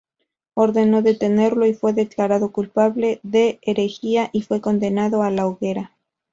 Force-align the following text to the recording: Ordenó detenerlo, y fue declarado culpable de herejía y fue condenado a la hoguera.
Ordenó 0.55 1.03
detenerlo, 1.03 1.67
y 1.67 1.75
fue 1.75 1.93
declarado 1.93 2.51
culpable 2.51 3.19
de 3.21 3.59
herejía 3.61 4.31
y 4.33 4.41
fue 4.41 4.59
condenado 4.59 5.21
a 5.21 5.29
la 5.29 5.45
hoguera. 5.45 5.91